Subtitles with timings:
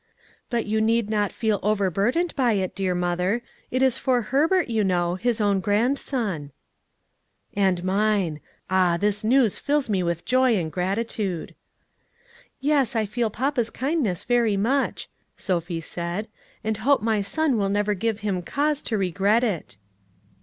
[0.49, 3.43] "But you need not feel overburdened by it, dear mother.
[3.69, 6.49] It is for Herbert, you know, his own grand son."
[7.53, 8.39] "And mine!
[8.67, 11.53] Ah, this news fills me with joy and gratitude."
[12.59, 16.27] "Yes, I feel papa's kindness very much," Sophie said,
[16.63, 19.77] "and hope my son will never give him cause to regret it."